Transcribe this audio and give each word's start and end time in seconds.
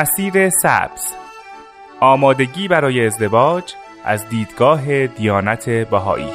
مسیر 0.00 0.50
سبز. 0.50 1.14
آمادگی 2.00 2.68
برای 2.68 3.06
ازدواج 3.06 3.74
از 4.04 4.28
دیدگاه 4.28 5.06
دیانت 5.06 5.70
بهایی. 5.70 6.30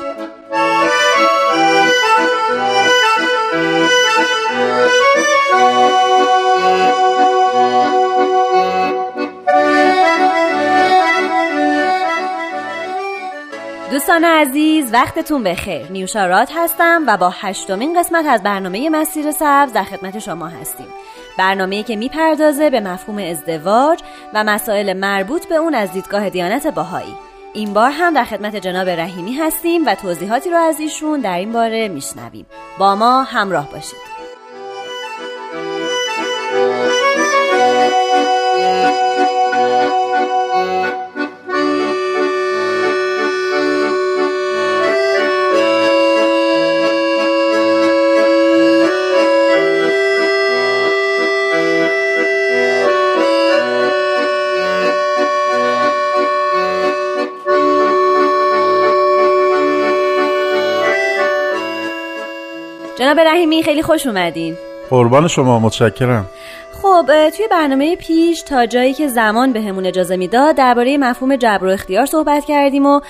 دوستان 13.92 14.23
عزیز 14.25 14.93
وقتتون 14.93 15.43
بخیر. 15.43 15.92
نیوشارات 15.92 16.51
هستم 16.56 17.04
و 17.07 17.18
با 17.18 17.29
هشتمین 17.29 18.00
قسمت 18.00 18.25
از 18.25 18.43
برنامه 18.43 18.89
مسیر 18.89 19.32
سبز 19.32 19.73
در 19.73 19.84
خدمت 19.84 20.20
شما 20.20 20.47
هستیم. 20.47 20.87
برنامه‌ای 21.38 21.84
که 21.84 21.96
می‌پردازه 21.96 22.70
به 22.70 22.80
مفهوم 22.80 23.18
ازدواج 23.18 24.00
و 24.34 24.43
مسائل 24.43 24.93
مربوط 24.93 25.48
به 25.48 25.56
اون 25.56 25.76
از 25.76 25.92
دیدگاه 25.92 26.30
دیانت 26.30 26.68
باهایی. 26.68 27.16
این 27.54 27.74
بار 27.74 27.92
هم 27.92 28.14
در 28.14 28.24
خدمت 28.24 28.56
جناب 28.56 28.89
رحیمی 28.89 29.34
هستیم 29.34 29.88
و 29.88 29.96
توضیحاتی 29.96 30.50
رو 30.50 30.57
از 30.57 30.79
ایشون 30.79 31.20
در 31.20 31.38
این 31.38 31.54
باره 31.54 31.88
میشنویم. 31.88 32.45
با 32.80 32.95
ما 32.95 33.23
همراه 33.23 33.72
باشید. 33.72 34.14
جناب 63.16 63.28
رحیمی 63.28 63.64
خیلی 63.64 63.82
خوش 63.82 64.08
اومدین. 64.08 64.58
قربان 64.90 65.28
شما 65.28 65.60
متشکرم. 65.60 66.26
خب 66.82 67.30
توی 67.38 67.48
برنامه 67.52 67.96
پیش 67.96 68.42
تا 68.42 68.66
جایی 68.66 68.94
که 68.94 69.08
زمان 69.08 69.54
بهمون 69.54 69.84
به 69.84 69.90
اجازه 69.90 70.18
می‌داد 70.18 70.56
درباره 70.56 70.98
مفهوم 70.98 71.36
جبر 71.36 71.66
و 71.66 71.70
اختیار 71.70 72.06
صحبت 72.06 72.46
کردیم 72.46 72.86
و 72.86 73.02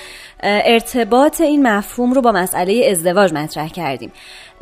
ارتباط 0.44 1.42
این 1.42 1.68
مفهوم 1.68 2.14
رو 2.14 2.22
با 2.22 2.32
مسئله 2.32 2.88
ازدواج 2.92 3.34
مطرح 3.34 3.68
کردیم. 3.68 4.12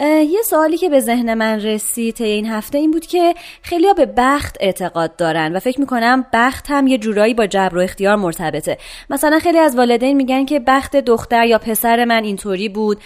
یه 0.07 0.41
سوالی 0.45 0.77
که 0.77 0.89
به 0.89 0.99
ذهن 0.99 1.33
من 1.33 1.59
رسید 1.59 2.15
طی 2.15 2.23
این 2.23 2.45
هفته 2.45 2.77
این 2.77 2.91
بود 2.91 3.05
که 3.05 3.33
خیلی 3.61 3.93
به 3.93 4.05
بخت 4.17 4.57
اعتقاد 4.59 5.15
دارن 5.15 5.55
و 5.55 5.59
فکر 5.59 5.79
می‌کنم 5.79 6.25
بخت 6.33 6.65
هم 6.69 6.87
یه 6.87 6.97
جورایی 6.97 7.33
با 7.33 7.47
جبر 7.47 7.77
و 7.77 7.81
اختیار 7.81 8.15
مرتبطه. 8.15 8.77
مثلا 9.09 9.39
خیلی 9.39 9.57
از 9.57 9.75
والدین 9.75 10.17
میگن 10.17 10.45
که 10.45 10.59
بخت 10.59 10.95
دختر 10.95 11.45
یا 11.45 11.57
پسر 11.57 12.05
من 12.05 12.23
اینطوری 12.23 12.69
بود 12.69 12.97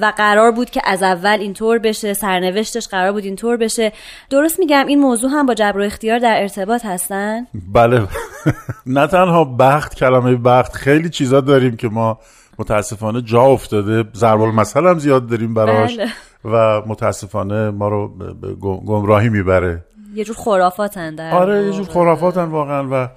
و 0.00 0.12
قرار 0.16 0.52
بود 0.52 0.70
که 0.70 0.80
از 0.84 1.02
اول 1.02 1.38
اینطور 1.40 1.78
بشه 1.78 2.14
سرنوشتش 2.14 2.88
قرار 2.88 3.12
بود 3.12 3.24
اینطور 3.24 3.56
بشه. 3.56 3.92
درست 4.30 4.58
میگم 4.58 4.86
این 4.86 5.00
موضوع 5.00 5.30
هم 5.30 5.46
با 5.46 5.54
جبر 5.54 5.80
و 5.80 5.82
اختیار 5.82 6.18
در 6.18 6.42
ارتباط 6.42 6.86
هستن؟ 6.86 7.46
بله. 7.72 8.06
نه 8.86 9.06
تنها 9.06 9.44
بخت 9.44 9.94
کلمه 9.94 10.36
بخت 10.36 10.72
خیلی 10.72 11.10
چیزا 11.10 11.40
داریم 11.40 11.76
که 11.76 11.88
ما 11.88 12.18
متاسفانه 12.58 13.22
جا 13.22 13.42
افتاده. 13.42 14.04
ضرب 14.14 14.40
المثل 14.40 14.86
هم 14.86 14.98
زیاد 14.98 15.26
داریم 15.26 15.54
براش. 15.54 15.96
بله. 15.96 16.08
و 16.44 16.82
متاسفانه 16.86 17.70
ما 17.70 17.88
رو 17.88 18.08
به 18.40 18.54
گمراهی 18.86 19.28
می‌بره. 19.28 19.84
یه 20.14 20.24
جور 20.24 20.36
خرافاتن 20.36 21.14
در 21.14 21.34
آره 21.34 21.66
یه 21.66 21.72
جور 21.72 21.86
خرافاتن 21.86 22.44
واقعا. 22.44 22.88
و 22.90 23.08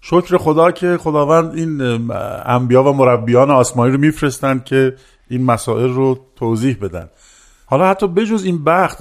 شکر 0.00 0.36
خدا 0.36 0.70
که 0.70 0.96
خداوند 0.96 1.54
این 1.54 1.80
انبیا 2.46 2.82
و 2.82 2.92
مربیان 2.92 3.50
آسمانی 3.50 3.92
رو 3.92 3.98
میفرستن 3.98 4.62
که 4.64 4.94
این 5.30 5.44
مسائل 5.44 5.88
رو 5.88 6.18
توضیح 6.36 6.76
بدن. 6.82 7.08
حالا 7.66 7.88
حتی 7.88 8.08
بجز 8.08 8.44
این 8.44 8.64
بخت 8.64 8.98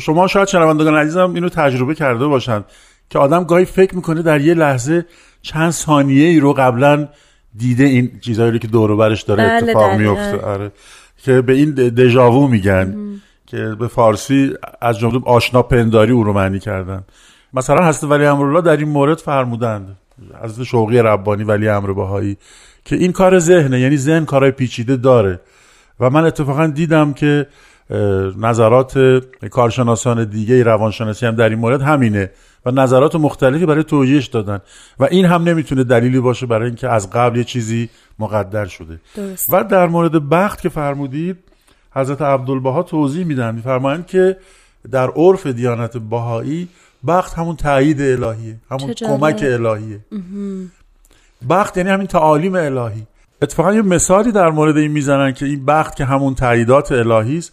شما 0.00 0.26
شاید 0.26 0.48
شنوندگان 0.48 0.94
عزیزم 0.94 1.34
اینو 1.34 1.48
تجربه 1.48 1.94
کرده 1.94 2.26
باشند 2.26 2.64
که 3.10 3.18
آدم 3.18 3.44
گاهی 3.44 3.64
فکر 3.64 3.94
می‌کنه 3.94 4.22
در 4.22 4.40
یه 4.40 4.54
لحظه 4.54 5.06
چند 5.42 5.70
ثانیه 5.70 6.26
ای 6.28 6.40
رو 6.40 6.52
قبلا 6.52 7.08
دیده 7.58 7.84
این 7.84 8.10
چیزهایی 8.20 8.52
رو 8.52 8.58
که 8.58 8.68
دور 8.68 8.96
برش 8.96 9.22
داره 9.22 9.44
بله 9.44 9.70
اتفاق 9.70 9.90
بله. 9.90 9.96
میفته 9.98 10.40
آره. 10.40 10.72
که 11.16 11.40
به 11.40 11.52
این 11.52 11.70
دژاوو 11.74 12.48
میگن 12.48 12.96
که 13.46 13.76
به 13.78 13.88
فارسی 13.88 14.54
از 14.80 14.98
جمله 14.98 15.20
آشنا 15.24 15.62
پنداری 15.62 16.12
او 16.12 16.24
رو 16.24 16.32
معنی 16.32 16.58
کردن. 16.58 17.04
مثلا 17.54 17.88
حضرت 17.88 18.10
ولی 18.10 18.26
امرالله 18.26 18.60
در 18.60 18.76
این 18.76 18.88
مورد 18.88 19.18
فرمودند 19.18 19.96
حضرت 20.42 20.66
شوقی 20.66 20.98
ربانی 20.98 21.44
ولی 21.44 21.68
امر 21.68 21.92
بهایی 21.92 22.36
که 22.84 22.96
این 22.96 23.12
کار 23.12 23.38
ذهنه 23.38 23.80
یعنی 23.80 23.96
ذهن 23.96 24.24
کارهای 24.24 24.50
پیچیده 24.50 24.96
داره. 24.96 25.40
و 26.00 26.10
من 26.10 26.24
اتفاقا 26.24 26.66
دیدم 26.66 27.12
که 27.12 27.46
نظرات 28.38 28.98
کارشناسان 29.50 30.24
دیگه 30.24 30.62
روانشناسی 30.62 31.26
هم 31.26 31.34
در 31.34 31.48
این 31.48 31.58
مورد 31.58 31.82
همینه. 31.82 32.30
و 32.66 32.70
نظرات 32.70 33.14
مختلفی 33.14 33.66
برای 33.66 33.84
توجیهش 33.84 34.26
دادن. 34.26 34.60
و 34.98 35.04
این 35.04 35.24
هم 35.24 35.42
نمی‌تونه 35.42 35.84
دلیلی 35.84 36.20
باشه 36.20 36.46
برای 36.46 36.66
اینکه 36.66 36.88
از 36.88 37.10
قبل 37.10 37.38
یه 37.38 37.44
چیزی 37.44 37.88
مقدر 38.18 38.66
شده. 38.66 39.00
درست. 39.16 39.52
و 39.52 39.64
در 39.64 39.86
مورد 39.86 40.28
بخت 40.28 40.60
که 40.60 40.68
فرمودید 40.68 41.36
حضرت 41.94 42.22
عبدالبها 42.22 42.82
توضیح 42.82 43.24
میدن. 43.24 43.54
میفرمایند 43.54 44.06
که 44.06 44.36
در 44.90 45.10
عرف 45.10 45.46
دیانت 45.46 45.96
بهایی 45.96 46.68
بخت 47.06 47.34
همون 47.34 47.56
تایید 47.56 48.00
الهیه 48.00 48.56
همون. 48.70 48.92
کمک 48.92 49.40
الهیه. 49.42 50.00
بخت 51.50 51.76
یعنی 51.76 51.90
همین 51.90 52.06
تعالیم 52.06 52.54
الهی. 52.54 53.06
اتفاقا 53.42 53.74
یه 53.74 53.82
مثالی 53.82 54.32
در 54.32 54.50
مورد 54.50 54.76
این 54.76 54.92
می‌زنن 54.92 55.32
که 55.32 55.46
این 55.46 55.64
بخت 55.64 55.96
که 55.96 56.04
همون 56.04 56.34
تاییدات 56.34 56.92
الهی 56.92 57.38
است 57.38 57.52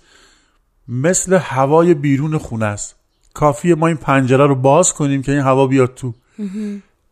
مثل 0.87 1.33
هوای 1.33 1.93
بیرون 1.93 2.37
خونه 2.37 2.65
است. 2.65 2.95
کافیه 3.33 3.75
ما 3.75 3.87
این 3.87 3.97
پنجره 3.97 4.47
رو 4.47 4.55
باز 4.55 4.93
کنیم 4.93 5.21
که 5.21 5.31
این 5.31 5.41
هوا 5.41 5.67
بیاد 5.67 5.93
تو. 5.93 6.13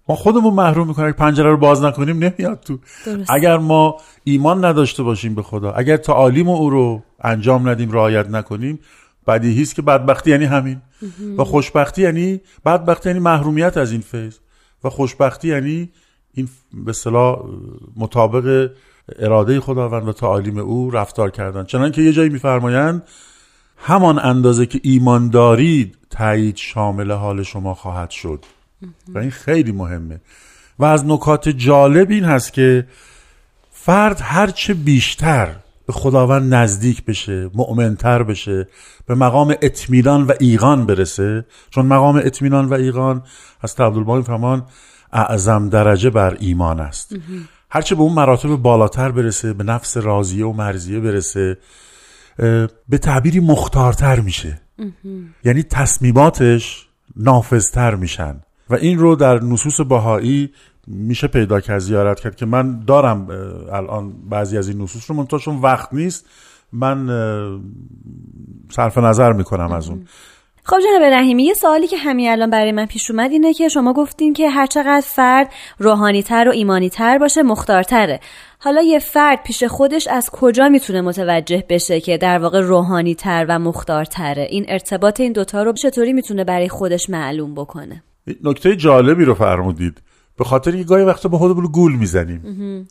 ما 0.10 0.16
خودمون 0.16 0.54
محروم 0.54 0.88
می‌کنیم 0.88 1.08
اگه 1.08 1.18
پنجره 1.18 1.50
رو 1.50 1.58
باز 1.58 1.84
نکنیم 1.84 2.18
نمیاد 2.18 2.60
تو. 2.60 2.78
درست. 3.06 3.32
اگر 3.32 3.58
ما 3.58 3.98
ایمان 4.24 4.66
نداشته 4.66 5.04
باشیم 5.04 5.36
به 5.36 5.44
خدا 5.44 5.72
اگر 5.72 5.98
تعالیم 5.98 6.50
او 6.50 6.70
رو 6.70 7.04
انجام 7.22 7.70
ندیم 7.70 7.92
رعایت 7.92 8.28
نکنیم 8.28 8.80
بدیهی 9.28 9.62
است 9.62 9.76
که 9.76 9.82
بدبختی 9.82 10.30
یعنی 10.30 10.46
همین. 10.46 10.82
و 11.38 11.44
خوشبختی 11.44 12.02
یعنی 12.02 12.42
بدبختی 12.66 13.10
یعنی 13.10 13.20
محرومیت 13.20 13.78
از 13.78 13.92
این 13.92 14.02
فیض. 14.02 14.38
و 14.84 14.90
خوشبختی 14.90 15.48
یعنی 15.48 15.90
این 16.34 16.50
به 16.74 16.90
اصطلاح 16.90 17.40
مطابق 17.96 18.72
اراده 19.20 19.60
خداوند 19.60 20.08
و 20.08 20.14
تعالیم 20.14 20.58
او 20.58 20.92
رفتار 20.92 21.32
کردن. 21.32 21.64
چنانکه 21.64 21.96
که 21.96 22.02
یه 22.02 22.14
جایی 22.14 22.30
میفرمایند 22.30 23.04
همان 23.84 24.20
اندازه 24.20 24.66
که 24.66 24.80
ایمان 24.84 25.30
دارید 25.30 25.98
تایید 26.10 26.58
شامل 26.58 27.12
حال 27.12 27.44
شما 27.44 27.74
خواهد 27.74 28.10
شد. 28.10 28.46
و 29.08 29.18
این 29.18 29.32
خیلی 29.32 29.72
مهمه. 29.72 30.22
و 30.80 30.86
از 30.86 31.06
نکات 31.06 31.50
جالب 31.50 32.12
این 32.12 32.24
هست 32.24 32.54
که 32.54 32.88
فرد 33.72 34.20
هرچه 34.22 34.74
بیشتر 34.74 35.56
به 35.88 35.94
خداوند 35.94 36.54
نزدیک 36.54 37.06
بشه 37.06 37.50
مؤمنتر 37.54 38.24
بشه 38.24 38.68
به 39.06 39.16
مقام 39.16 39.56
اطمینان 39.62 40.24
و 40.24 40.34
ایقان 40.40 40.86
برسه 40.86 41.46
چون 41.70 41.86
مقام 41.86 42.16
اطمینان 42.16 42.66
و 42.66 42.74
ایقان 42.74 43.24
از 43.62 43.76
عبدالباقی 43.80 44.22
فرمان 44.22 44.66
اعظم 45.14 45.70
درجه 45.70 46.10
بر 46.10 46.38
ایمان 46.40 46.80
است. 46.80 47.16
هرچه 47.70 47.96
به 47.96 48.02
اون 48.02 48.14
مراتب 48.14 48.56
بالاتر 48.56 49.12
برسه 49.12 49.54
به 49.54 49.64
نفس 49.64 49.98
راضیه 49.98 50.46
و 50.46 50.54
مرزیه 50.54 51.00
برسه 51.00 51.58
به 52.90 52.98
تعبیری 53.02 53.40
مختارتر 53.40 54.20
میشه. 54.20 54.62
یعنی 55.44 55.64
تصمیماتش 55.64 56.88
نافذتر 57.16 57.96
میشن. 57.96 58.42
و 58.70 58.76
این 58.76 59.00
رو 59.00 59.16
در 59.16 59.44
نصوص 59.44 59.82
بهایی 59.82 60.50
میشه 60.88 61.28
پیدا 61.28 61.60
کرد 61.62 61.80
زیارت 61.80 62.20
کرد 62.20 62.36
که 62.36 62.46
من 62.46 62.80
دارم 62.80 63.28
الان 63.72 64.14
بعضی 64.30 64.58
از 64.58 64.68
این 64.68 64.82
نصوص 64.82 65.10
رو 65.10 65.16
منتها 65.16 65.40
چون 65.40 65.56
وقت 65.56 65.94
نیست 65.94 66.26
من 66.74 67.08
صرف 68.72 68.98
نظر 68.98 69.34
می‌کنم 69.34 69.72
از 69.72 69.90
اون. 69.90 70.06
خب 70.64 70.78
جناب 70.80 71.04
رحیمی 71.04 71.44
یه 71.44 71.54
سوالی 71.54 71.88
که 71.88 71.98
همین 71.98 72.30
الان 72.30 72.50
برای 72.50 72.72
من 72.72 72.86
پیش 72.86 73.12
اومد 73.12 73.32
اینه 73.32 73.54
که 73.54 73.68
شما 73.68 73.94
گفتین 73.94 74.34
که 74.34 74.50
هر 74.50 74.66
چقدر 74.66 75.04
فرد 75.06 75.54
روحانیتر 75.80 76.48
و 76.48 76.52
ایمانیتر 76.52 77.18
باشه 77.18 77.44
مختارتره. 77.44 78.20
حالا 78.60 78.82
یه 78.82 79.00
فرد 79.00 79.44
پیش 79.44 79.64
خودش 79.64 80.08
از 80.08 80.30
کجا 80.30 80.70
می‌تونه 80.70 81.02
متوجه 81.02 81.64
بشه 81.70 82.00
که 82.00 82.18
در 82.18 82.40
واقع 82.40 82.60
روحانیتر 82.60 83.46
و 83.50 83.60
مختارتره؟ 83.60 84.48
این 84.50 84.66
ارتباط 84.68 85.20
این 85.20 85.32
دوتا 85.32 85.64
رو 85.64 85.74
چطوری 85.74 86.14
می‌تونه 86.14 86.44
برای 86.44 86.70
خودش 86.70 87.10
معلوم 87.10 87.56
بکنه؟ 87.56 88.04
نکته 88.44 88.76
جالبی 88.76 89.26
رو 89.26 89.34
فرمودید. 89.34 90.02
به 90.38 90.44
خاطر 90.44 90.72
اینکه 90.72 90.88
گاهی 90.88 91.04
وقتا 91.04 91.30
به 91.30 91.38
خودمون 91.38 91.66
گول 91.66 91.96
می‌زنیم. 91.96 92.88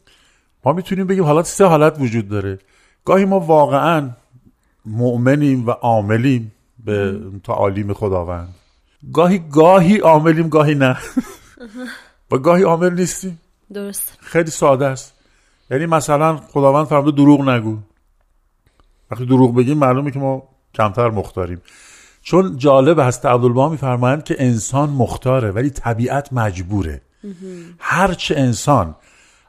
ما 0.64 0.72
می‌تونیم 0.72 1.06
بگیم 1.06 1.24
حالات 1.24 1.46
سه 1.46 1.64
حالت 1.64 1.96
وجود 2.00 2.28
داره. 2.28 2.58
گاهی 3.04 3.24
ما 3.24 3.40
واقعا 3.40 4.10
مؤمنیم 4.86 5.66
و 5.66 5.70
عاملیم. 5.70 6.52
به 6.84 7.20
تعالیم 7.44 7.92
خداوند. 7.92 8.54
گاهی 9.12 9.38
گاهی 9.38 9.98
عاملیم 9.98 10.48
گاهی 10.48 10.74
نه. 10.74 10.96
و 12.30 12.38
گاهی 12.38 12.62
عامل 12.62 12.94
نیستیم. 12.94 13.40
درست. 13.72 14.18
خیلی 14.20 14.50
ساده 14.50 14.86
است. 14.86 15.14
یعنی 15.70 15.86
مثلا 15.86 16.36
خداوند 16.36 16.86
فرموده 16.86 17.16
دروغ 17.16 17.48
نگو. 17.48 17.78
وقتی 19.10 19.26
دروغ 19.26 19.54
بگیم 19.54 19.78
معلومه 19.78 20.10
که 20.10 20.18
ما 20.18 20.42
کمتر 20.74 21.10
مختاریم. 21.10 21.62
چون 22.22 22.56
جالب 22.56 22.98
هست 22.98 23.26
عبدالبها 23.26 23.68
میفرمایند 23.68 24.24
که 24.24 24.36
انسان 24.38 24.90
مختاره 24.90 25.50
ولی 25.50 25.70
طبیعت 25.70 26.32
مجبوره. 26.32 27.00
هرچه 27.78 28.36
انسان 28.38 28.94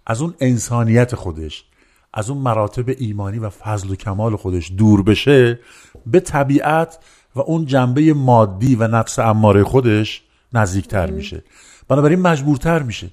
از 0.06 0.22
اون 0.22 0.34
انسانیت 0.40 1.16
خودش 1.16 1.66
از 2.14 2.30
اون 2.30 2.42
مراتب 2.42 2.90
ایمانی 2.98 3.40
و 3.40 3.50
فضل 3.50 3.90
و 3.90 3.96
کمال 3.96 4.36
خودش 4.36 4.72
دور 4.78 5.04
بشه 5.04 5.60
به 6.06 6.20
طبیعت 6.20 7.00
و 7.36 7.40
اون 7.40 7.66
جنبه 7.66 8.14
مادی 8.14 8.76
و 8.76 8.88
نفس 8.88 9.20
اماره 9.20 9.64
خودش 9.64 10.22
نزدیکتر 10.54 11.12
میشه. 11.12 11.44
بنابراین 11.88 12.20
مجبورتر 12.20 12.84
میشه. 12.84 13.10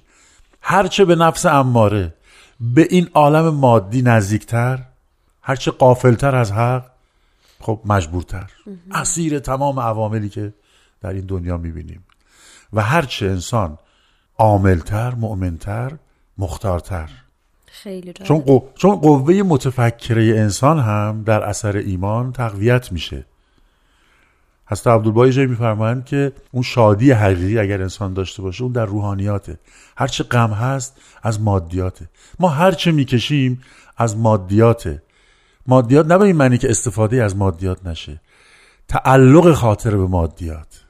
هرچه 0.61 1.05
به 1.05 1.15
نفس 1.15 1.45
اماره 1.45 2.13
به 2.59 2.87
این 2.89 3.09
عالم 3.13 3.49
مادی 3.49 4.01
نزدیکتر 4.01 4.79
هرچه 5.41 5.71
قافلتر 5.71 6.35
از 6.35 6.51
حق 6.51 6.85
خب 7.59 7.81
مجبورتر. 7.85 8.51
اسیر 8.91 9.39
تمام 9.39 9.79
عواملی 9.79 10.29
که 10.29 10.53
در 11.01 11.09
این 11.09 11.25
دنیا 11.25 11.57
می‌بینیم. 11.57 12.03
و 12.73 12.81
هرچه 12.81 13.25
انسان 13.25 13.77
عاملتر 14.37 15.15
مؤمنتر 15.15 15.91
مختارتر. 16.37 17.09
خیلی. 17.65 18.13
چون, 18.13 18.39
قو... 18.39 18.59
چون 18.75 18.95
قوه 18.95 19.33
متفکره 19.33 20.23
انسان 20.23 20.79
هم 20.79 21.23
در 21.25 21.43
اثر 21.43 21.77
ایمان 21.77 22.31
تقویت 22.31 22.91
میشه. 22.91 23.25
حضرت 24.69 24.87
عبدالبایی 24.87 25.33
جایی 25.33 25.47
میفرمایند 25.47 26.05
که 26.05 26.31
اون 26.51 26.63
شادی 26.63 27.11
حقیقی 27.11 27.59
اگر 27.59 27.81
انسان 27.81 28.13
داشته 28.13 28.41
باشه 28.41 28.63
اون 28.63 28.71
در 28.71 28.85
روحانیاته. 28.85 29.59
هرچه 29.97 30.23
غم 30.23 30.51
هست 30.51 30.97
از 31.23 31.41
مادیاته. 31.41 32.09
ما 32.39 32.49
هرچه 32.49 32.91
می‌کشیم 32.91 33.61
از 33.97 34.17
مادیاته. 34.17 35.01
مادیات 35.67 36.05
نه 36.05 36.17
به 36.17 36.25
این 36.25 36.35
معنی 36.35 36.57
که 36.57 36.69
استفاده 36.69 37.23
از 37.23 37.35
مادیات 37.35 37.85
نشه. 37.85 38.21
تعلق 38.87 39.53
خاطر 39.53 39.97
به 39.97 40.07
مادیات. 40.07 40.83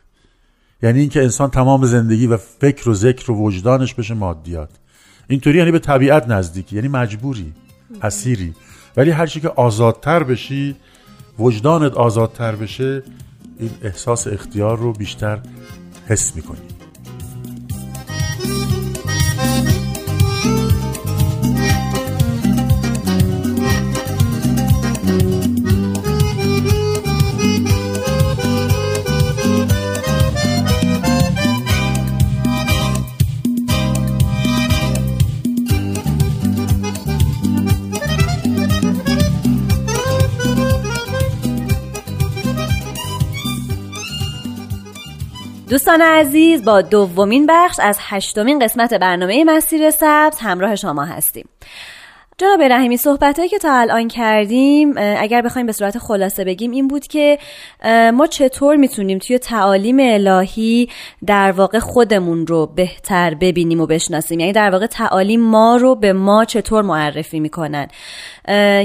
یعنی 0.84 1.00
اینکه 1.00 1.22
انسان 1.22 1.50
تمام 1.50 1.86
زندگی 1.86 2.28
و 2.28 2.38
فکر 2.38 2.90
و 2.90 2.94
ذکر 2.94 3.31
و 3.31 3.36
وجدانش 3.36 3.94
بشه 3.94 4.14
مادیات. 4.14 4.70
اینطوری 5.28 5.58
یعنی 5.58 5.72
به 5.72 5.80
طبیعت 5.80 6.28
نزدیکی 6.28 6.76
یعنی 6.76 6.88
مجبوری 6.88 7.54
اسیری 8.02 8.54
ولی 8.98 9.12
هر 9.12 9.28
چی 9.28 9.40
که 9.40 9.50
آزادتر 9.50 10.24
بشی 10.24 10.76
وجدانت 11.40 11.94
آزادتر 11.94 12.56
بشه 12.56 13.04
این 13.60 13.72
احساس 13.82 14.28
اختیار 14.28 14.78
رو 14.78 14.94
بیشتر 14.94 15.40
حس 16.08 16.36
می‌کنی. 16.36 16.69
دوستان 45.69 46.01
عزیز 46.01 46.66
با 46.66 46.81
دومین 46.81 47.45
بخش 47.50 47.80
از 47.80 47.98
هشتمین 48.01 48.60
قسمت 48.60 48.94
برنامه 48.94 49.44
مسیر 49.44 49.89
سبز 49.92 50.39
همراه 50.39 50.75
شما 50.75 51.06
هستیم. 51.06 51.50
جناب 52.42 52.62
رحیمی 52.62 52.98
صحبت 52.98 53.40
که 53.50 53.58
تا 53.58 53.74
الان 53.74 54.08
کردیم 54.08 54.94
اگر 54.98 55.42
بخوایم 55.42 55.66
به 55.66 55.72
صورت 55.72 55.98
خلاصه 55.98 56.44
بگیم 56.44 56.72
این 56.72 56.88
بود 56.88 57.08
که 57.08 57.40
ما 58.14 58.28
چطور 58.28 58.76
می‌تونیم 58.76 59.20
توی 59.20 59.38
تعالیم 59.38 59.98
الهی 60.00 60.90
در 61.26 61.52
واقع 61.52 61.80
خودمون 61.80 62.48
رو 62.48 62.66
بهتر 62.76 63.34
ببینیم 63.34 63.82
و 63.82 63.86
بشناسیم؟ 63.86 64.40
یعنی 64.40 64.52
در 64.52 64.70
واقع 64.70 64.86
تعالیم 64.86 65.42
ما 65.42 65.76
رو 65.76 65.96
به 65.96 66.14
ما 66.14 66.46
چطور 66.46 66.82
معرفی 66.82 67.40
می‌کنن؟ 67.40 67.88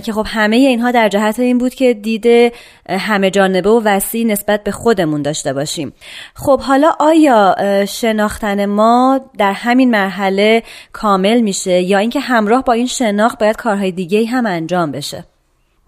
که 0.05 0.12
خب 0.15 0.27
همه 0.29 0.56
اینها 0.56 0.91
در 0.91 1.09
جهت 1.09 1.39
این 1.39 1.59
بود 1.59 1.75
که 1.75 1.95
دیده 1.95 2.53
همه 2.91 3.31
جانبه 3.31 3.71
و 3.71 3.81
وسیع 3.85 4.27
نسبت 4.27 4.65
به 4.65 4.71
خودمون 4.71 5.23
داشته 5.23 5.53
باشیم. 5.53 5.93
خب 6.35 6.61
حالا 6.61 6.93
آیا 6.99 7.55
شناختن 7.89 8.67
ما 8.67 9.21
در 9.39 9.53
همین 9.53 9.91
مرحله 9.91 10.62
کامل 10.93 11.41
میشه 11.41 11.81
یا 11.81 11.99
اینکه 11.99 12.21
همراه 12.21 12.65
با 12.65 12.73
این 12.73 12.87
شناخت 12.87 13.44
باید 13.44 13.56
کارهای 13.56 13.93
دیگه 13.93 14.26
هم 14.26 14.46
انجام 14.46 14.93
بشه. 14.93 15.25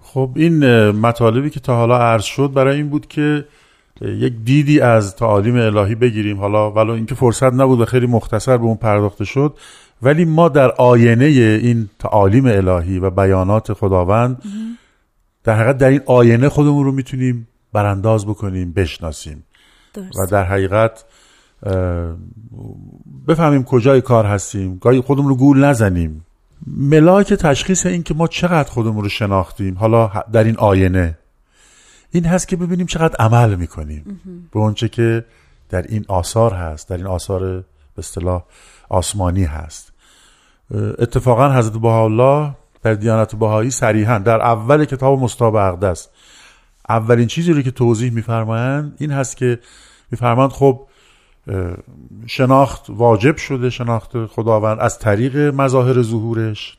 خب 0.02 0.30
این 0.36 0.90
مطالبی 0.90 1.50
که 1.50 1.60
تا 1.60 1.76
حالا 1.76 1.98
عرض 1.98 2.24
شد 2.24 2.52
برای 2.52 2.76
این 2.76 2.88
بود 2.88 3.06
که 3.06 3.44
یک 4.00 4.34
دیدی 4.44 4.80
از 4.80 5.16
تعالیم 5.16 5.56
الهی 5.56 5.94
بگیریم. 5.94 6.38
حالا 6.38 6.70
ولو 6.70 6.92
اینکه 6.92 7.14
فرصت 7.14 7.52
نبود 7.52 7.80
و 7.80 7.84
خیلی 7.84 8.06
مختصر 8.06 8.56
به 8.56 8.64
اون 8.64 8.76
پرداخته 8.76 9.24
شد 9.24 9.54
ولی 10.02 10.24
ما 10.24 10.48
در 10.48 10.70
آینه 10.70 11.24
این 11.24 11.88
تعالیم 11.98 12.46
الهی 12.46 12.98
و 12.98 13.10
بیانات 13.10 13.72
خداوند 13.72 14.42
در 15.44 15.54
حقیقت 15.54 15.78
در 15.78 15.88
این 15.88 16.00
آینه 16.06 16.48
خودمون 16.48 16.84
رو 16.84 16.92
می‌تونیم 16.92 17.48
برانداز 17.72 18.26
بکنیم 18.26 18.72
بشناسیم. 18.72 19.44
درست. 19.94 20.18
و 20.18 20.26
در 20.26 20.44
حقیقت 20.44 21.04
بفهمیم 23.28 23.64
کجای 23.64 24.00
کار 24.00 24.26
هستیم. 24.26 24.78
گاهی 24.78 25.00
خودمون 25.00 25.28
رو 25.28 25.36
گول 25.36 25.64
نزنیم. 25.64 26.22
ملاک 26.66 27.34
تشخیص 27.34 27.86
این 27.86 28.02
که 28.02 28.14
ما 28.14 28.26
چقدر 28.26 28.70
خودمون 28.70 29.02
رو 29.02 29.08
شناختیم 29.08 29.78
حالا 29.78 30.12
در 30.32 30.44
این 30.44 30.56
آینه. 30.56 31.18
این 32.10 32.24
هست 32.24 32.48
که 32.48 32.56
ببینیم 32.56 32.86
چقدر 32.86 33.16
عمل 33.18 33.54
می‌کنیم. 33.54 34.20
به 34.52 34.58
اونچه 34.60 34.88
که 34.88 35.24
در 35.68 35.82
این 35.82 36.04
آثار 36.08 36.54
هست 36.54 36.88
در 36.88 36.96
این 36.96 37.06
آثار 37.06 37.40
به 37.40 37.64
اصطلاح 37.98 38.44
آسمانی 38.88 39.44
هست. 39.44 39.92
اتفاقا 40.98 41.52
حضرت 41.52 41.72
بهاءالله 41.72 42.54
در 42.82 42.94
دیانت 42.94 43.36
بهایی 43.36 43.70
صریحا 43.70 44.18
در 44.18 44.40
اول 44.40 44.84
کتاب 44.84 45.18
مستاب 45.18 45.54
اقدس 45.54 46.08
اولین 46.88 47.26
چیزی 47.26 47.52
رو 47.52 47.62
که 47.62 47.70
توضیح 47.70 48.12
میفرمایند 48.12 48.96
این 48.98 49.10
هست 49.10 49.36
که 49.36 49.58
میفرمایند 50.10 50.52
خب 50.52 50.86
شناخت 52.26 52.86
واجب 52.88 53.36
شده 53.36 53.70
شناخت 53.70 54.26
خداوند 54.26 54.78
از 54.80 54.98
طریق 54.98 55.36
مظاهر 55.36 56.02
ظهورش. 56.02 56.78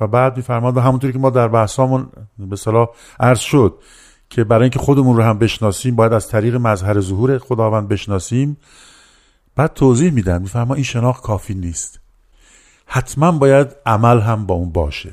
و 0.00 0.06
بعد 0.06 0.36
میفرمایند 0.36 0.76
و 0.76 0.80
همونطوری 0.80 1.12
که 1.12 1.18
ما 1.18 1.30
در 1.30 1.48
بحثامون 1.48 2.08
به 2.38 2.56
صلاح 2.56 2.88
عرض 3.20 3.40
شد 3.40 3.74
که 4.30 4.44
برای 4.44 4.62
اینکه 4.62 4.78
خودمون 4.78 5.16
رو 5.16 5.22
هم 5.22 5.38
بشناسیم 5.38 5.96
باید 5.96 6.12
از 6.12 6.28
طریق 6.28 6.56
مظهر 6.56 7.00
ظهور 7.00 7.38
خداوند 7.38 7.88
بشناسیم. 7.88 8.56
بعد 9.56 9.74
توضیح 9.74 10.12
میدن 10.12 10.42
میفرما 10.42 10.74
این 10.74 10.84
شناخت 10.84 11.22
کافی 11.22 11.54
نیست. 11.54 12.00
حتما 12.86 13.32
باید 13.32 13.76
عمل 13.86 14.20
هم 14.20 14.46
با 14.46 14.54
اون 14.54 14.72
باشه. 14.72 15.12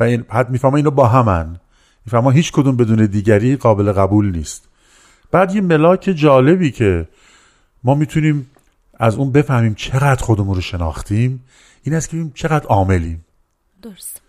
و 0.00 0.02
این 0.02 0.24
حد 0.28 0.50
می‌فهمه 0.50 0.74
اینو 0.74 0.90
با 0.90 1.08
همن. 1.08 1.60
می‌فهمه 2.06 2.32
هیچ 2.32 2.52
کدوم 2.52 2.76
بدون 2.76 3.06
دیگری 3.06 3.56
قابل 3.56 3.92
قبول 3.92 4.32
نیست. 4.32 4.68
بعد 5.30 5.54
یه 5.54 5.60
ملاک 5.60 6.12
جالبی 6.16 6.70
که 6.70 7.08
ما 7.84 7.94
می‌تونیم 7.94 8.50
از 8.94 9.16
اون 9.16 9.32
بفهمیم 9.32 9.74
چقدر 9.74 10.22
خودمون 10.22 10.54
رو 10.54 10.60
شناختیم. 10.60 11.44
این 11.82 11.94
است 11.94 12.08
که 12.08 12.16
ببینیم 12.16 12.32
چقدر 12.34 12.66
عاملیم. 12.66 13.24
درست. 13.82 14.20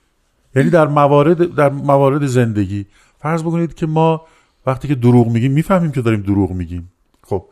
یعنی 0.55 0.69
در 0.69 0.87
موارد 0.87 1.55
در 1.55 1.69
موارد 1.69 2.25
زندگی 2.25 2.85
فرض 3.19 3.41
بکنید 3.41 3.73
که 3.73 3.85
ما 3.85 4.25
وقتی 4.65 4.87
که 4.87 4.95
دروغ 4.95 5.27
میگیم 5.27 5.51
می‌فهمیم 5.51 5.91
که 5.91 6.01
داریم 6.01 6.21
دروغ 6.21 6.51
میگیم. 6.51 6.91
خب 7.23 7.45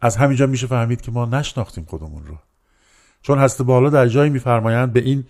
از 0.00 0.16
همینجا 0.16 0.46
میشه 0.46 0.66
فهمید 0.66 1.00
که 1.00 1.10
ما 1.10 1.24
نشناختیم 1.24 1.84
خودمون 1.84 2.26
رو. 2.26 2.38
چون 3.22 3.38
هست 3.38 3.62
بالا 3.62 3.90
در 3.90 4.06
جایی 4.06 4.30
میفرمایند 4.30 4.92
به 4.92 5.00
این 5.00 5.24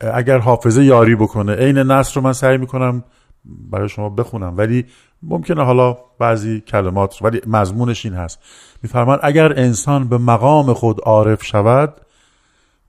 اگر 0.00 0.38
حافظه 0.38 0.84
یاری 0.84 1.14
بکنه 1.14 1.54
عین 1.54 1.78
نصر 1.78 2.14
رو 2.14 2.20
من 2.20 2.32
سعی 2.32 2.58
می‌کنم 2.58 3.04
برای 3.44 3.88
شما 3.88 4.08
بخونم. 4.08 4.56
ولی 4.56 4.84
ممکنه 5.22 5.64
حالا 5.64 5.96
بعضی 6.18 6.60
کلمات 6.60 7.22
ولی 7.22 7.40
مضمونش 7.46 8.06
این 8.06 8.14
هست. 8.14 8.38
میفرمایند 8.82 9.20
اگر 9.22 9.58
انسان 9.58 10.08
به 10.08 10.18
مقام 10.18 10.72
خود 10.72 11.00
عارف 11.00 11.44
شود 11.44 11.94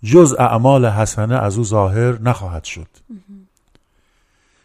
جز 0.04 0.36
اعمال 0.40 0.86
حسنه 0.86 1.36
از 1.36 1.58
او 1.58 1.64
ظاهر 1.64 2.22
نخواهد 2.22 2.64
شد. 2.64 2.88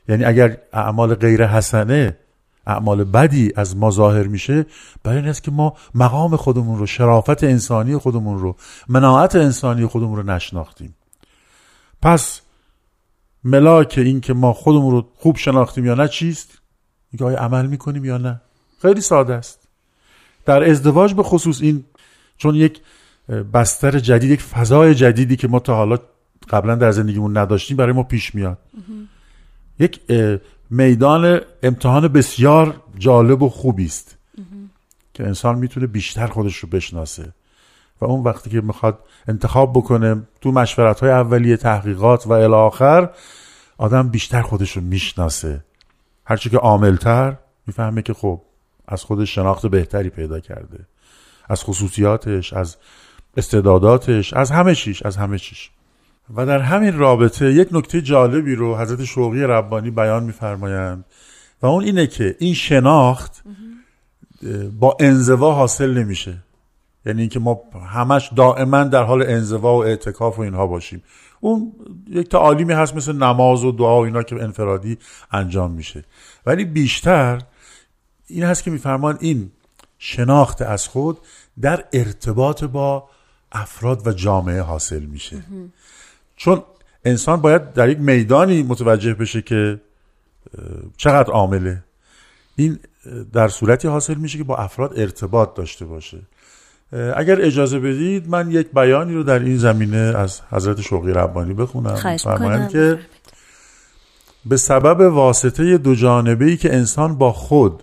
یعنی 0.08 0.24
اگر 0.24 0.56
اعمال 0.72 1.14
غیر 1.14 1.46
حسنه 1.46 2.16
اعمال 2.66 3.04
بدی 3.04 3.52
از 3.56 3.76
ما 3.76 3.90
ظاهر 3.90 4.26
میشه 4.26 4.66
برای 5.02 5.18
این 5.18 5.28
است 5.28 5.42
که 5.42 5.50
ما 5.50 5.74
مقام 5.94 6.36
خودمون 6.36 6.78
رو 6.78 6.86
شرافت 6.86 7.44
انسانی 7.44 7.96
خودمون 7.96 8.38
رو 8.38 8.56
مناعت 8.88 9.36
انسانی 9.36 9.86
خودمون 9.86 10.16
رو 10.16 10.22
نشناختیم. 10.22 10.94
پس 12.02 12.40
ملاک 13.44 13.94
این 13.98 14.20
که 14.20 14.34
ما 14.34 14.52
خودمون 14.52 14.90
رو 14.90 15.08
خوب 15.16 15.36
شناختیم 15.36 15.86
یا 15.86 15.94
نه 15.94 16.08
چیست؟ 16.08 16.58
اینکه 17.12 17.24
آیا 17.24 17.38
عمل 17.38 17.66
می‌کنیم 17.66 18.04
یا 18.04 18.18
نه؟ 18.18 18.40
خیلی 18.82 19.00
ساده 19.00 19.34
است. 19.34 19.68
در 20.44 20.70
ازدواج 20.70 21.14
به 21.14 21.22
خصوص 21.22 21.60
این 21.60 21.84
چون 22.36 22.54
یک 22.54 22.80
بستر 23.54 23.98
جدید 23.98 24.30
یک 24.30 24.42
فضای 24.42 24.94
جدیدی 24.94 25.36
که 25.36 25.48
ما 25.48 25.58
تا 25.58 25.76
حالا 25.76 25.98
قبلا 26.50 26.74
در 26.74 26.90
زندگیمون 26.90 27.36
نداشتیم 27.36 27.76
برای 27.76 27.92
ما 27.92 28.02
پیش 28.02 28.34
میاد. 28.34 28.58
یک 29.78 30.00
میدان 30.70 31.40
امتحان 31.62 32.08
بسیار 32.08 32.82
جالب 32.98 33.42
و 33.42 33.48
خوبی 33.48 33.84
است. 33.84 34.16
که 35.14 35.24
انسان 35.26 35.58
می‌تونه 35.58 35.86
بیشتر 35.86 36.26
خودش 36.26 36.56
رو 36.56 36.68
بشناسه. 36.68 37.32
و 38.00 38.04
اون 38.04 38.24
وقتی 38.24 38.50
که 38.50 38.60
می‌خواد 38.60 38.98
انتخاب 39.28 39.72
بکنه 39.72 40.22
تو 40.40 40.52
مشورت 40.52 41.00
های 41.00 41.10
اولیه 41.10 41.56
تحقیقات 41.56 42.26
و 42.26 42.32
الاخر 42.32 43.10
آدم 43.78 44.08
بیشتر 44.08 44.42
خودش 44.42 44.76
رو 44.76 44.82
می‌شناسه. 44.82 45.64
هرچی 46.24 46.50
که 46.50 46.56
عاملتر 46.56 47.36
می‌فهمه 47.66 48.02
که 48.02 48.14
خب 48.14 48.40
از 48.88 49.04
خودش 49.04 49.34
شناخت 49.34 49.66
بهتری 49.66 50.10
پیدا 50.10 50.40
کرده. 50.40 50.86
از 51.48 51.64
خصوصیاتش 51.64 52.52
از 52.52 52.76
استعداداتش 53.36 54.32
از 54.32 54.50
همه 54.50 54.74
چیش 54.74 55.02
از 55.02 55.16
همه 55.16 55.38
چیش. 55.38 55.70
و 56.34 56.46
در 56.46 56.58
همین 56.58 56.98
رابطه 56.98 57.52
یک 57.52 57.68
نکته 57.72 58.02
جالبی 58.02 58.54
رو 58.54 58.76
حضرت 58.76 59.04
شوقی 59.04 59.42
ربانی 59.42 59.90
بیان 59.90 60.22
میفرمایند 60.22 61.04
و 61.62 61.66
اون 61.66 61.84
اینه 61.84 62.06
که 62.06 62.36
این 62.38 62.54
شناخت 62.54 63.42
با 64.80 64.96
انزوا 65.00 65.54
حاصل 65.54 65.98
نمیشه. 65.98 66.36
یعنی 67.06 67.20
اینکه 67.20 67.38
ما 67.38 67.60
همش 67.92 68.30
دائما 68.36 68.84
در 68.84 69.02
حال 69.02 69.22
انزوا 69.22 69.76
و 69.78 69.84
اعتکاف 69.84 70.38
و 70.38 70.42
اینها 70.42 70.66
باشیم. 70.66 71.02
اون 71.40 71.72
یک 72.10 72.28
تعالیمی 72.28 72.72
هست 72.72 72.96
مثل 72.96 73.12
نماز 73.12 73.64
و 73.64 73.72
دعا 73.72 74.00
و 74.00 74.04
اینا 74.04 74.22
که 74.22 74.42
انفرادی 74.42 74.98
انجام 75.32 75.70
میشه. 75.70 76.04
ولی 76.46 76.64
بیشتر 76.64 77.42
این 78.26 78.44
هست 78.44 78.62
که 78.62 78.70
میفرمان 78.70 79.18
این 79.20 79.50
شناخت 79.98 80.62
از 80.62 80.88
خود 80.88 81.18
در 81.60 81.84
ارتباط 81.92 82.64
با 82.64 83.08
افراد 83.52 84.06
و 84.06 84.12
جامعه 84.12 84.60
حاصل 84.60 85.02
میشه. 85.02 85.44
چون 86.36 86.62
انسان 87.04 87.40
باید 87.40 87.72
در 87.72 87.88
یک 87.88 87.98
میدانی 87.98 88.62
متوجه 88.62 89.14
بشه 89.14 89.42
که 89.42 89.80
چقدر 90.96 91.32
عامله. 91.32 91.84
این 92.56 92.78
در 93.32 93.48
صورتی 93.48 93.88
حاصل 93.88 94.14
میشه 94.14 94.38
که 94.38 94.44
با 94.44 94.56
افراد 94.56 94.98
ارتباط 94.98 95.54
داشته 95.54 95.84
باشه. 95.84 96.18
اگر 96.92 97.42
اجازه 97.42 97.78
بدید 97.78 98.28
من 98.28 98.50
یک 98.50 98.70
بیانی 98.74 99.14
رو 99.14 99.22
در 99.22 99.38
این 99.38 99.56
زمینه 99.56 99.96
از 99.96 100.40
حضرت 100.50 100.80
شوقی 100.80 101.12
ربانی 101.12 101.54
بخونم. 101.54 101.94
فرمایند 102.16 102.68
که 102.68 102.98
به 104.46 104.56
سبب 104.56 105.00
واسطه 105.00 105.78
دو 105.78 105.94
جانبه 105.94 106.44
ای 106.44 106.56
که 106.56 106.74
انسان 106.74 107.18
با 107.18 107.32
خود 107.32 107.82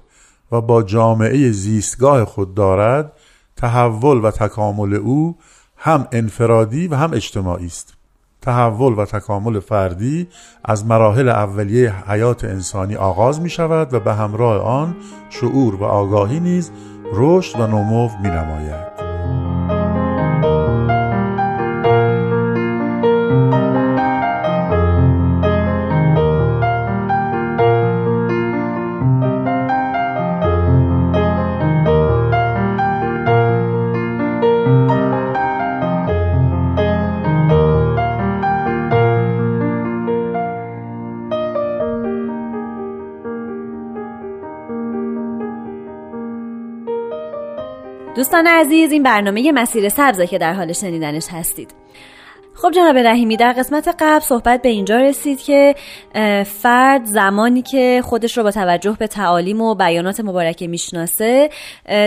و 0.51 0.61
با 0.61 0.83
جامعه 0.83 1.51
زیستگاه 1.51 2.25
خود 2.25 2.55
دارد 2.55 3.11
تحول 3.55 4.17
و 4.25 4.31
تکامل 4.31 4.93
او 4.93 5.37
هم 5.77 6.07
انفرادی 6.11 6.87
و 6.87 6.95
هم 6.95 7.13
اجتماعی 7.13 7.65
است. 7.65 7.93
تحول 8.41 8.93
و 8.93 9.05
تکامل 9.05 9.59
فردی 9.59 10.27
از 10.65 10.85
مراحل 10.85 11.29
اولیه 11.29 12.09
حیات 12.11 12.43
انسانی 12.43 12.95
آغاز 12.95 13.41
می 13.41 13.49
شود 13.49 13.93
و 13.93 13.99
به 13.99 14.13
همراه 14.13 14.61
آن 14.61 14.95
شعور 15.29 15.75
و 15.75 15.83
آگاهی 15.83 16.39
نیز 16.39 16.71
رشد 17.13 17.59
و 17.59 17.67
نمو 17.67 18.09
می 18.23 18.29
نماید 18.29 18.96
دوستان 48.17 48.47
عزیز 48.47 48.91
این 48.91 49.03
برنامه 49.03 49.51
مسیر 49.51 49.89
سبزه 49.89 50.27
که 50.27 50.37
در 50.37 50.53
حال 50.53 50.73
شنیدنش 50.73 51.27
هستید. 51.31 51.76
خب 52.61 52.71
جناب 52.71 52.97
رحیمی 52.97 53.37
در 53.37 53.53
قسمت 53.53 53.95
قبل 53.99 54.19
صحبت 54.19 54.61
به 54.61 54.69
اینجا 54.69 54.97
رسید 54.97 55.41
که 55.41 55.75
فرد 56.45 57.05
زمانی 57.05 57.61
که 57.61 58.01
خودش 58.03 58.37
رو 58.37 58.43
با 58.43 58.51
توجه 58.51 58.95
به 58.99 59.07
تعالیم 59.07 59.61
و 59.61 59.75
بیانات 59.75 60.19
مبارکه 60.19 60.67
می‌شناسه 60.67 61.49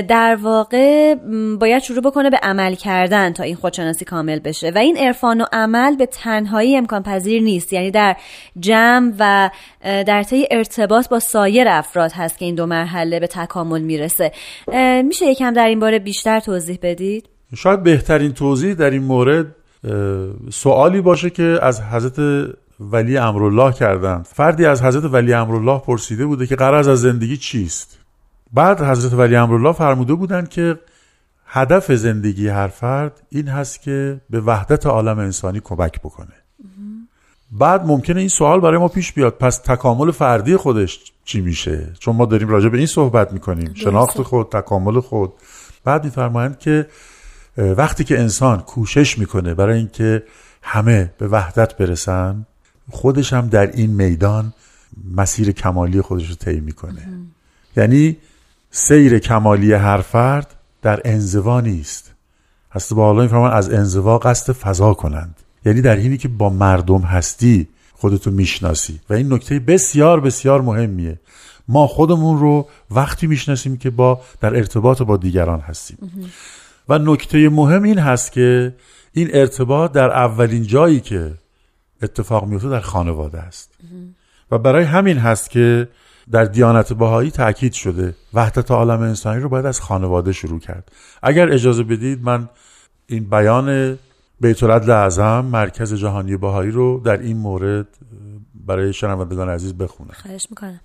در 0.09 0.39
واقع 0.43 1.15
باید 1.61 1.83
شروع 1.83 2.01
بکنه 2.01 2.31
به 2.31 2.37
عمل 2.43 2.75
کردن 2.75 3.33
تا 3.33 3.43
این 3.43 3.57
خودشناسی 3.57 4.05
کامل 4.05 4.39
بشه. 4.39 4.71
و 4.75 4.79
این 4.79 4.97
عرفان 4.97 5.41
و 5.41 5.45
عمل 5.53 5.97
به 5.97 6.07
تنهایی 6.07 6.77
امکان 6.77 7.03
پذیر 7.03 7.43
نیست. 7.43 7.73
یعنی 7.73 7.91
در 7.91 8.17
جمع 8.61 9.13
و 9.19 9.51
در 9.85 10.23
طی 10.23 10.47
ارتباط 10.51 11.09
با 11.09 11.19
سایر 11.19 11.69
افراد 11.69 12.13
هست 12.13 12.39
که 12.39 12.45
این 12.45 12.55
دو 12.55 12.67
مرحله 12.67 13.21
به 13.21 13.27
تکامل 13.27 13.81
می‌رسه. 13.81 14.33
میشه 15.05 15.27
یکم 15.27 15.53
در 15.53 15.67
این 15.67 15.81
باره 15.81 15.99
بیشتر 15.99 16.41
توضیح 16.41 16.79
بدید؟ 16.83 17.29
شاید 17.57 17.83
بهترین 17.83 18.33
توضیح 18.33 18.75
در 18.75 18.91
این 18.91 19.03
مورد 19.03 19.47
سوالی 20.51 21.01
باشه 21.01 21.31
که 21.31 21.59
از 21.63 21.83
حضرت 21.83 22.49
ولی 22.81 23.17
امرالله 23.17 23.73
کردند. 23.73 24.25
فردی 24.25 24.67
از 24.67 24.83
حضرت 24.83 25.05
ولی 25.05 25.33
امرالله 25.33 25.79
پرسیده 25.79 26.27
بوده 26.27 26.47
که 26.47 26.57
قرض 26.57 26.89
از 26.89 27.01
زندگی 27.01 27.37
چیست. 27.37 27.99
بعد 28.53 28.81
حضرت 28.81 29.13
ولی 29.13 29.37
امرالله 29.37 29.73
فرموده 29.73 30.15
بودند 30.15 30.49
که 30.49 30.79
هدف 31.47 31.93
زندگی 31.93 32.49
هر 32.49 32.69
فرد 32.69 33.23
این 33.29 33.49
هست 33.49 33.83
که 33.83 34.21
به 34.31 34.41
وحدت 34.41 34.87
عالم 34.87 35.19
انسانی 35.19 35.61
کمک 35.65 36.01
بکنه. 36.01 36.35
بعد 37.53 37.87
ممکنه 37.87 38.21
این 38.21 38.29
سوال 38.29 38.61
برای 38.61 38.79
ما 38.79 38.89
پیش 38.89 39.13
بیاد. 39.13 39.33
پس 39.33 39.59
تکامل 39.59 40.11
فردی 40.11 40.57
خودش 40.57 41.01
چی 41.25 41.41
میشه؟ 41.41 41.93
چون 41.99 42.17
ما 42.17 42.27
داریم 42.27 42.49
راجع 42.49 42.69
به 42.69 42.79
این 42.79 42.87
صحبت 42.87 43.33
می‌کنیم. 43.33 43.75
شناخت 43.75 44.23
خود 44.23 44.49
تکامل 44.49 45.01
خود. 45.01 45.33
بعد 45.85 46.05
میفرمایند 46.05 46.59
که 46.59 46.87
وقتی 47.57 48.05
که 48.05 48.21
انسان 48.21 48.61
کوشش 48.61 49.19
می‌کنه 49.19 49.55
برای 49.55 49.79
اینکه 49.79 50.23
همه 50.63 51.13
به 51.19 51.29
وحدت 51.29 51.77
برسن 51.77 52.47
خودش 52.91 53.33
هم 53.33 53.49
در 53.49 53.71
این 53.71 53.91
میدان 53.91 54.53
مسیر 55.15 55.53
کمالی 55.53 56.03
خودش 56.03 56.29
رو 56.29 56.35
طی 56.35 56.61
می‌کنه. 56.61 57.09
یعنی 57.77 58.17
سیر 58.71 59.19
کمالی 59.19 59.73
هر 59.73 60.01
فرد 60.01 60.55
در 60.83 61.01
انزوا 61.05 61.61
نیست. 61.61 62.13
هست 62.73 62.95
با 62.95 63.07
حالا 63.07 63.51
از 63.51 63.71
انزوا 63.73 64.19
قصد 64.19 64.53
فضا 64.53 64.95
کنند. 64.95 65.37
یعنی 65.67 65.81
در 65.81 65.97
اینی 65.97 66.17
که 66.17 66.29
با 66.29 66.51
مردم 66.51 67.01
هستی 67.01 67.69
خودتو 67.93 68.31
می‌شناسی. 68.31 69.01
و 69.11 69.15
این 69.15 69.33
نکته 69.33 69.59
بسیار 69.59 70.21
بسیار 70.21 70.61
مهمیه. 70.61 71.21
ما 71.69 71.87
خودمون 71.87 72.39
رو 72.39 72.69
وقتی 72.91 73.27
می‌شناسیم 73.27 73.77
که 73.77 73.91
با 73.91 74.21
در 74.41 74.57
ارتباط 74.57 75.03
با 75.03 75.17
دیگران 75.17 75.61
هستیم. 75.61 75.99
و 76.91 76.99
نکته 76.99 77.49
مهم 77.49 77.83
این 77.83 77.99
هست 77.99 78.33
که 78.33 78.75
این 79.13 79.29
ارتباط 79.33 79.93
در 79.93 80.11
اولین 80.11 80.63
جایی 80.63 81.01
که 81.01 81.35
اتفاق 82.03 82.47
میفته 82.47 82.69
در 82.69 82.81
خانواده 82.81 83.39
است. 83.39 83.71
و 84.51 84.59
برای 84.59 84.85
همین 84.85 85.19
هست 85.19 85.51
که 85.51 85.89
در 86.31 86.45
دیانت 86.45 86.93
بهایی 86.93 87.31
تاکید 87.31 87.73
شده 87.73 88.15
وحدت 88.35 88.71
عالم 88.71 89.01
انسانی 89.01 89.41
رو 89.41 89.49
باید 89.49 89.67
از 89.67 89.81
خانواده 89.81 90.33
شروع 90.33 90.61
کرد. 90.61 90.93
اگر 91.23 91.53
اجازه 91.53 91.83
بدید 91.83 92.25
من 92.25 92.49
این 93.07 93.31
بیان 93.31 93.99
بیت 94.41 94.63
العدل 94.63 94.91
اعظم 94.91 95.45
مرکز 95.45 95.95
جهانی 95.95 96.37
بهایی 96.37 96.71
رو 96.71 97.01
در 97.05 97.17
این 97.17 97.37
مورد 97.37 97.87
برای 98.55 98.93
شنوندگان 98.93 99.49
عزیز 99.49 99.75
بخونم. 99.75 100.15
خواهش 100.23 100.47
می‌کنم. 100.51 100.81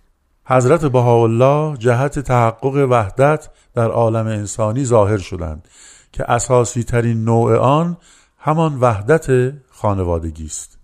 حضرت 0.46 0.86
بهاءالله 0.86 1.78
جهت 1.78 2.20
تحقق 2.20 2.88
وحدت 2.90 3.50
در 3.74 3.90
عالم 3.90 4.28
انسانی 4.28 4.86
ظاهر 4.86 5.18
شدند. 5.18 5.68
که 6.16 6.32
اساسی 6.32 6.84
ترین 6.84 7.24
نوع 7.24 7.58
آن 7.58 7.98
همان 8.38 8.80
وحدت 8.80 9.54
خانوادگی 9.70 10.46
است 10.46 10.78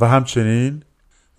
و 0.00 0.08
همچنین 0.08 0.82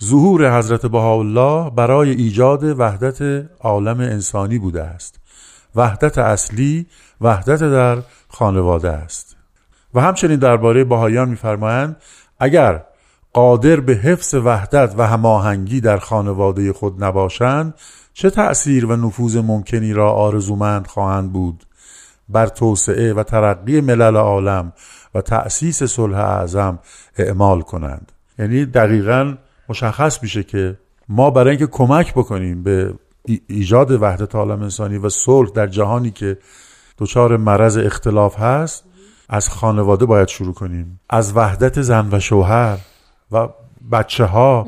ظهور 0.04 0.58
حضرت 0.58 0.86
بهاءالله 0.86 1.70
برای 1.70 2.10
ایجاد 2.12 2.64
وحدت 2.64 3.50
عالم 3.60 4.00
انسانی 4.00 4.60
بوده 4.60 4.84
است. 4.84 5.20
وحدت 5.76 6.18
اصلی 6.18 6.88
وحدت 7.22 7.60
در 7.60 7.98
خانواده 8.28 8.90
است. 8.90 9.36
و 9.94 10.02
همچنین 10.02 10.40
درباره 10.40 10.84
بهاییان 10.84 11.30
میفرمایند 11.30 11.96
اگر 12.40 12.84
قادر 13.34 13.80
به 13.80 13.94
حفظ 13.94 14.34
وحدت 14.34 14.96
و 14.98 15.08
هماهنگی 15.08 15.82
در 15.82 15.98
خانواده 15.98 16.74
خود 16.74 17.04
نباشند 17.04 17.74
چه 18.14 18.30
تأثیر 18.30 18.86
و 18.86 18.96
نفوذ 18.96 19.38
ممکنی 19.38 19.94
را 19.94 20.12
آرزومند 20.12 20.88
خواهند 20.88 21.34
بود؟ 21.34 21.67
بر 22.30 22.48
توسعه 22.48 23.14
و 23.14 23.24
ترقی 23.24 23.82
ملل 23.82 24.16
عالم 24.16 24.74
و 25.16 25.22
تأسیس 25.22 25.84
صلح 25.84 26.18
اعظم 26.18 26.80
اعمال 27.18 27.62
کنند. 27.62 28.12
یعنی 28.40 28.66
دقیقا 28.66 29.36
مشخص 29.70 30.24
میشه 30.24 30.44
که 30.44 30.78
ما 31.10 31.30
برای 31.30 31.50
اینکه 31.50 31.68
کمک 31.68 32.14
بکنیم 32.14 32.64
به 32.64 32.94
ایجاد 33.48 33.92
وحدت 33.92 34.36
عالم 34.36 34.62
انسانی 34.62 34.98
و 34.98 35.10
صلح 35.10 35.50
در 35.50 35.68
جهانی 35.68 36.12
که 36.12 36.38
دچار 36.98 37.38
مرض 37.38 37.78
اختلاف 37.78 38.40
هست 38.40 38.84
از 39.30 39.50
خانواده 39.50 40.06
باید 40.06 40.28
شروع 40.28 40.54
کنیم. 40.54 41.00
از 41.10 41.38
وحدت 41.38 41.82
زن 41.82 42.10
و 42.12 42.20
شوهر 42.20 42.78
و 43.32 43.48
بچه 43.92 44.26
ها 44.26 44.68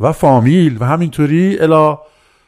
و 0.00 0.12
فامیل 0.12 0.76
و 0.80 0.84
همینطوری 0.84 1.58
الا 1.58 1.98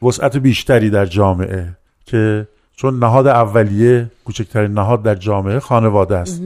وسعت 0.02 0.36
بیشتری 0.36 0.90
در 0.90 1.06
جامعه 1.06 1.76
که 2.04 2.48
چون 2.78 2.98
نهاد 2.98 3.26
اولیه 3.26 4.10
کوچکترین 4.24 4.72
نهاد 4.72 5.02
در 5.02 5.14
جامعه 5.14 5.58
خانواده 5.58 6.16
است. 6.16 6.42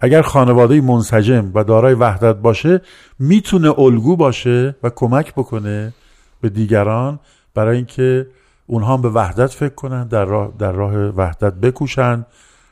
اگر 0.00 0.22
خانواده 0.22 0.80
منسجم 0.80 1.50
و 1.54 1.64
دارای 1.64 1.94
وحدت 1.94 2.36
باشه 2.36 2.80
می‌تونه 3.18 3.78
الگو 3.78 4.16
باشه 4.16 4.76
و 4.82 4.90
کمک 4.90 5.32
بکنه 5.32 5.92
به 6.40 6.48
دیگران 6.48 7.18
برای 7.54 7.76
اینکه 7.76 8.26
اونها 8.66 8.96
به 8.96 9.08
وحدت 9.08 9.50
فکر 9.50 9.74
کنن 9.74 10.08
در 10.08 10.24
راه, 10.24 10.52
در 10.58 10.72
راه 10.72 10.94
وحدت 10.94 11.54
بکوشن 11.54 12.26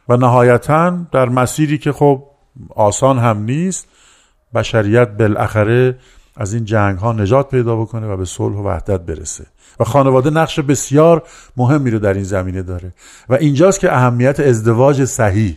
و 0.08 0.16
نهایتا 0.16 0.98
در 1.12 1.28
مسیری 1.28 1.78
که 1.78 1.92
خب 1.92 2.22
آسان 2.74 3.18
هم 3.18 3.38
نیست 3.38 3.88
بشریت 4.54 5.08
بالاخره 5.08 5.98
از 6.36 6.54
این 6.54 6.64
جنگ 6.64 6.98
ها 6.98 7.12
نجات 7.12 7.50
پیدا 7.50 7.76
بکنه 7.76 8.06
و 8.06 8.16
به 8.16 8.24
صلح 8.24 8.56
و 8.56 8.68
وحدت 8.68 9.00
برسه. 9.00 9.46
و 9.80 9.84
خانواده 9.84 10.30
نقش 10.30 10.60
بسیار 10.60 11.22
مهمی 11.56 11.90
رو 11.90 11.98
در 11.98 12.14
این 12.14 12.24
زمینه 12.24 12.62
داره. 12.62 12.92
و 13.28 13.34
اینجاست 13.34 13.80
که 13.80 13.92
اهمیت 13.92 14.40
ازدواج 14.40 15.04
صحیح 15.04 15.56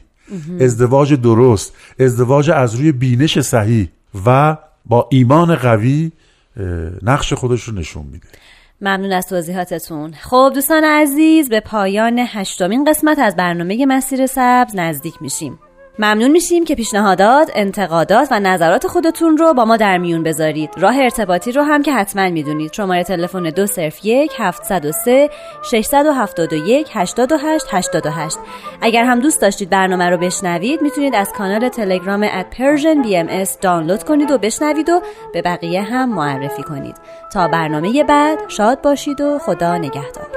ازدواج 0.60 1.14
درست 1.14 1.74
ازدواج 2.00 2.52
از 2.52 2.76
روی 2.76 2.92
بینش 2.92 3.40
صحیح 3.40 3.88
و 4.26 4.58
با 4.86 5.08
ایمان 5.12 5.56
قوی 5.56 6.12
نقش 7.02 7.34
خودش 7.34 7.64
رو 7.64 7.74
نشون 7.74 8.06
میده. 8.06 8.28
ممنون 8.82 9.12
از 9.12 9.28
توضیحاتتون. 9.28 10.14
خب 10.14 10.52
دوستان 10.56 10.84
عزیز 10.84 11.50
به 11.50 11.60
پایان 11.60 12.20
هشتمین 12.20 12.84
قسمت 12.84 13.20
از 13.20 13.36
برنامه 13.36 13.86
مسیر 13.86 14.26
سبز 14.26 14.76
نزدیک 14.76 15.22
میشیم. 15.22 15.60
ممنون 16.00 16.32
میشیم 16.32 16.66
که 16.66 16.75
پیشنهادات، 16.75 17.52
انتقادات 17.56 18.28
و 18.32 18.40
نظرات 18.40 18.88
خودتون 18.88 19.38
رو 19.38 19.54
با 19.54 19.66
ما 19.66 19.78
در 19.78 19.98
میون 19.98 20.24
بذارید. 20.24 20.70
راه 20.78 20.98
ارتباطی 20.98 21.52
رو 21.52 21.62
هم 21.62 21.84
که 21.84 21.94
حتما 21.94 22.30
می‌دونید. 22.30 22.74
شماره 22.74 23.04
تلفن 23.04 23.44
دو 23.44 23.68
صرف 23.68 24.06
یک 24.06 24.32
703 24.40 25.30
671 25.72 26.88
828 26.94 27.66
828 27.72 28.38
اگر 28.82 29.04
هم 29.04 29.20
دوست 29.20 29.42
داشتید 29.42 29.70
برنامه 29.70 30.10
رو 30.10 30.18
بشنوید 30.18 30.82
می‌تونید 30.82 31.16
از 31.16 31.32
کانال 31.32 31.70
تلگرام 31.70 32.28
at 32.28 32.46
Persian 32.56 33.08
BMS 33.08 33.60
دانلود 33.62 34.04
کنید 34.04 34.32
و 34.32 34.38
بشنوید 34.38 34.90
و 34.90 35.02
به 35.34 35.42
بقیه 35.42 35.82
هم 35.82 36.10
معرفی 36.10 36.64
کنید. 36.64 36.96
تا 37.34 37.48
برنامه 37.48 38.04
بعد 38.04 38.40
شاد 38.48 38.82
باشید 38.82 39.22
و 39.22 39.40
خدا 39.40 39.78
نگهدار. 39.78 40.35